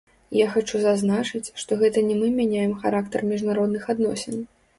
[0.35, 4.43] Я хачу зазначыць, што гэта не мы мяняем характар міжнародных адносін.